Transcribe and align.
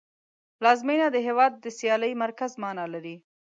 پلازمېنه 0.57 1.07
د 1.11 1.17
هېواد 1.27 1.51
د 1.63 1.65
سیاسي 1.79 2.13
مرکز 2.23 2.51
مانا 2.63 2.85
لري 2.93 3.15